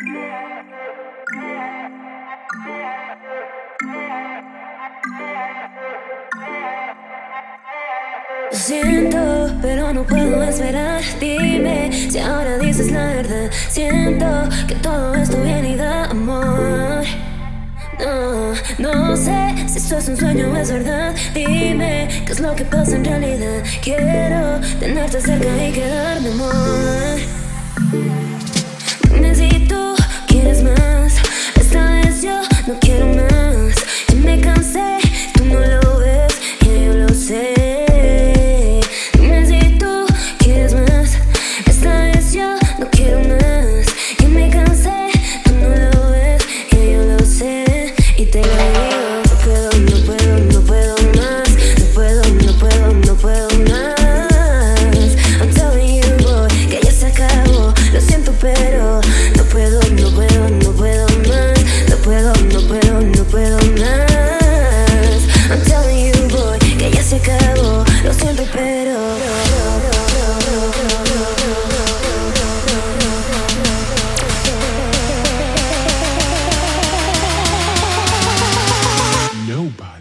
[0.00, 0.06] Lo
[8.52, 11.02] siento, pero no puedo esperar.
[11.18, 13.50] Dime si ahora dices la verdad.
[13.68, 17.02] Siento que todo esto viene y da amor.
[17.98, 21.12] No, no sé si esto es un sueño o es verdad.
[21.34, 23.64] Dime qué es lo que pasa en realidad.
[23.82, 27.18] Quiero tenerte cerca y quedarme amor.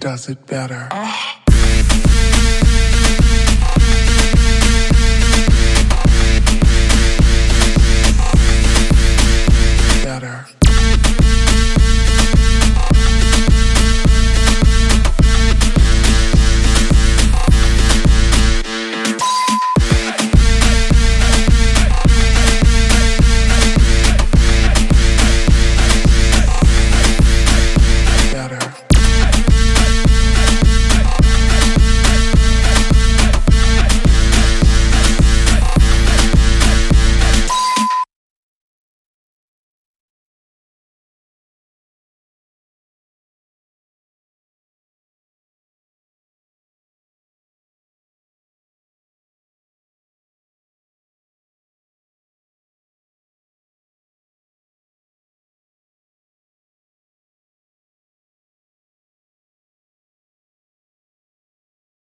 [0.00, 0.88] does it better.
[0.90, 1.39] Ah.